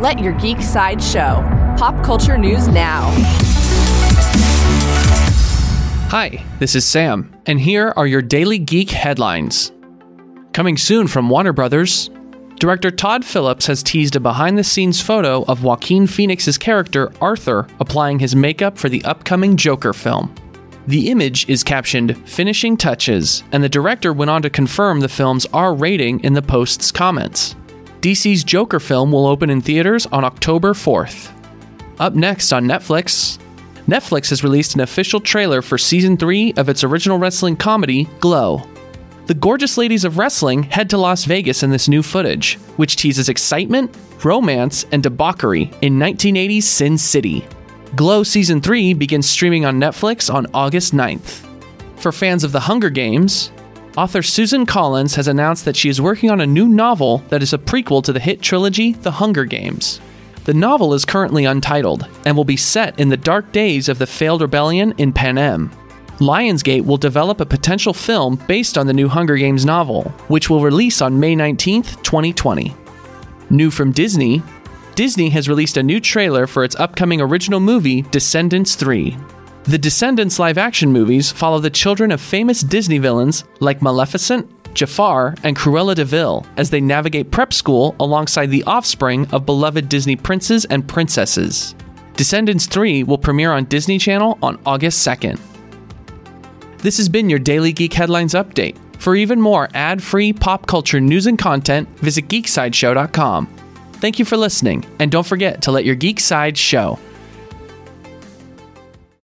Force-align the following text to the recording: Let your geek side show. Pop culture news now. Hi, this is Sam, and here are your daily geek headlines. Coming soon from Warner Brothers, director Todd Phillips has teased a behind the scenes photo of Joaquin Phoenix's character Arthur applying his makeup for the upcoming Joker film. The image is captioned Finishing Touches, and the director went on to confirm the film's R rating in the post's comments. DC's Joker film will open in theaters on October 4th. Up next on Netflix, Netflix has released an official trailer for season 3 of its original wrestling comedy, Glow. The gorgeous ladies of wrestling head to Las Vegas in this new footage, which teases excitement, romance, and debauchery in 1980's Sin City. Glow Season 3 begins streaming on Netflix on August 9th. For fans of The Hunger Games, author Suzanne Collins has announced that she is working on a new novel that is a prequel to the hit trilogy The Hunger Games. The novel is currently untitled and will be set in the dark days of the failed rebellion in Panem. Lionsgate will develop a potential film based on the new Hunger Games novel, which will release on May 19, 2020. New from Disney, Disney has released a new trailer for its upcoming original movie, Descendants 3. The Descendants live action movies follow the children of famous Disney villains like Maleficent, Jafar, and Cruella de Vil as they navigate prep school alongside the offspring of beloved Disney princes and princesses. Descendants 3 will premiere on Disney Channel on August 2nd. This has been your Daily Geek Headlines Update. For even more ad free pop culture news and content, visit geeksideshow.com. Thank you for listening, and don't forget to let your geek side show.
Let 0.00 0.18
your 0.18 0.32
geek 0.32 0.62
side 0.62 1.02
show. 1.02 1.46
Pop 1.76 2.02
culture 2.02 2.38
news 2.38 2.68
now. 2.68 3.10
Hi, 6.08 6.42
this 6.58 6.74
is 6.74 6.86
Sam, 6.86 7.36
and 7.44 7.60
here 7.60 7.92
are 7.98 8.06
your 8.06 8.22
daily 8.22 8.58
geek 8.58 8.92
headlines. 8.92 9.72
Coming 10.54 10.78
soon 10.78 11.06
from 11.06 11.28
Warner 11.28 11.52
Brothers, 11.52 12.08
director 12.54 12.90
Todd 12.90 13.26
Phillips 13.26 13.66
has 13.66 13.82
teased 13.82 14.16
a 14.16 14.20
behind 14.20 14.56
the 14.56 14.64
scenes 14.64 15.02
photo 15.02 15.44
of 15.44 15.64
Joaquin 15.64 16.06
Phoenix's 16.06 16.56
character 16.56 17.12
Arthur 17.20 17.66
applying 17.78 18.20
his 18.20 18.34
makeup 18.34 18.78
for 18.78 18.88
the 18.88 19.04
upcoming 19.04 19.54
Joker 19.54 19.92
film. 19.92 20.34
The 20.86 21.10
image 21.10 21.46
is 21.46 21.62
captioned 21.62 22.26
Finishing 22.26 22.78
Touches, 22.78 23.44
and 23.52 23.62
the 23.62 23.68
director 23.68 24.14
went 24.14 24.30
on 24.30 24.40
to 24.40 24.48
confirm 24.48 25.00
the 25.00 25.10
film's 25.10 25.44
R 25.52 25.74
rating 25.74 26.20
in 26.24 26.32
the 26.32 26.40
post's 26.40 26.90
comments. 26.90 27.54
DC's 28.00 28.44
Joker 28.44 28.80
film 28.80 29.12
will 29.12 29.26
open 29.26 29.50
in 29.50 29.60
theaters 29.60 30.06
on 30.06 30.24
October 30.24 30.72
4th. 30.72 31.32
Up 31.98 32.14
next 32.14 32.50
on 32.50 32.64
Netflix, 32.64 33.38
Netflix 33.86 34.30
has 34.30 34.42
released 34.42 34.74
an 34.74 34.80
official 34.80 35.20
trailer 35.20 35.60
for 35.60 35.76
season 35.76 36.16
3 36.16 36.54
of 36.56 36.70
its 36.70 36.82
original 36.82 37.18
wrestling 37.18 37.56
comedy, 37.56 38.08
Glow. 38.18 38.62
The 39.26 39.34
gorgeous 39.34 39.76
ladies 39.76 40.04
of 40.04 40.16
wrestling 40.16 40.62
head 40.62 40.88
to 40.90 40.96
Las 40.96 41.26
Vegas 41.26 41.62
in 41.62 41.68
this 41.68 41.88
new 41.88 42.02
footage, 42.02 42.54
which 42.78 42.96
teases 42.96 43.28
excitement, 43.28 43.94
romance, 44.24 44.86
and 44.92 45.02
debauchery 45.02 45.70
in 45.82 45.98
1980's 45.98 46.66
Sin 46.66 46.96
City. 46.96 47.46
Glow 47.96 48.22
Season 48.22 48.62
3 48.62 48.94
begins 48.94 49.28
streaming 49.28 49.66
on 49.66 49.78
Netflix 49.78 50.32
on 50.32 50.46
August 50.54 50.94
9th. 50.94 51.46
For 51.96 52.12
fans 52.12 52.44
of 52.44 52.52
The 52.52 52.60
Hunger 52.60 52.88
Games, 52.88 53.52
author 53.96 54.22
Suzanne 54.22 54.66
Collins 54.66 55.14
has 55.16 55.28
announced 55.28 55.64
that 55.64 55.76
she 55.76 55.88
is 55.88 56.00
working 56.00 56.30
on 56.30 56.40
a 56.40 56.46
new 56.46 56.68
novel 56.68 57.18
that 57.28 57.42
is 57.42 57.52
a 57.52 57.58
prequel 57.58 58.02
to 58.04 58.12
the 58.12 58.20
hit 58.20 58.40
trilogy 58.42 58.92
The 58.92 59.10
Hunger 59.10 59.44
Games. 59.44 60.00
The 60.44 60.54
novel 60.54 60.94
is 60.94 61.04
currently 61.04 61.44
untitled 61.44 62.08
and 62.24 62.36
will 62.36 62.44
be 62.44 62.56
set 62.56 62.98
in 62.98 63.08
the 63.08 63.16
dark 63.16 63.52
days 63.52 63.88
of 63.88 63.98
the 63.98 64.06
failed 64.06 64.42
rebellion 64.42 64.94
in 64.98 65.12
Panem. 65.12 65.70
Lionsgate 66.18 66.84
will 66.84 66.96
develop 66.96 67.40
a 67.40 67.46
potential 67.46 67.94
film 67.94 68.36
based 68.46 68.76
on 68.76 68.86
the 68.86 68.92
new 68.92 69.08
Hunger 69.08 69.36
Games 69.36 69.64
novel, 69.64 70.04
which 70.28 70.50
will 70.50 70.60
release 70.60 71.00
on 71.00 71.18
May 71.18 71.34
19, 71.34 71.82
2020. 71.82 72.74
New 73.48 73.70
from 73.70 73.90
Disney, 73.90 74.42
Disney 74.94 75.30
has 75.30 75.48
released 75.48 75.76
a 75.78 75.82
new 75.82 75.98
trailer 75.98 76.46
for 76.46 76.62
its 76.62 76.76
upcoming 76.76 77.20
original 77.20 77.58
movie, 77.58 78.02
Descendants 78.02 78.74
3. 78.74 79.16
The 79.64 79.78
Descendants 79.78 80.38
live 80.38 80.56
action 80.56 80.90
movies 80.90 81.30
follow 81.30 81.58
the 81.58 81.68
children 81.68 82.12
of 82.12 82.20
famous 82.20 82.62
Disney 82.62 82.96
villains 82.96 83.44
like 83.60 83.82
Maleficent, 83.82 84.48
Jafar, 84.74 85.34
and 85.42 85.54
Cruella 85.54 85.94
de 85.94 86.04
Vil 86.04 86.46
as 86.56 86.70
they 86.70 86.80
navigate 86.80 87.30
prep 87.30 87.52
school 87.52 87.94
alongside 88.00 88.46
the 88.46 88.64
offspring 88.64 89.26
of 89.32 89.44
beloved 89.44 89.88
Disney 89.90 90.16
princes 90.16 90.64
and 90.64 90.88
princesses. 90.88 91.74
Descendants 92.14 92.66
3 92.66 93.02
will 93.02 93.18
premiere 93.18 93.52
on 93.52 93.66
Disney 93.66 93.98
Channel 93.98 94.38
on 94.42 94.58
August 94.64 95.06
2nd. 95.06 95.38
This 96.78 96.96
has 96.96 97.10
been 97.10 97.28
your 97.28 97.38
Daily 97.38 97.72
Geek 97.72 97.92
Headlines 97.92 98.32
Update. 98.32 98.78
For 98.98 99.14
even 99.14 99.40
more 99.40 99.68
ad 99.74 100.02
free 100.02 100.32
pop 100.32 100.66
culture 100.66 101.00
news 101.00 101.26
and 101.26 101.38
content, 101.38 101.86
visit 102.00 102.28
geeksideshow.com. 102.28 103.46
Thank 103.94 104.18
you 104.18 104.24
for 104.24 104.38
listening, 104.38 104.86
and 104.98 105.12
don't 105.12 105.26
forget 105.26 105.60
to 105.62 105.70
let 105.70 105.84
your 105.84 105.94
geek 105.94 106.18
side 106.18 106.56
show. 106.56 106.98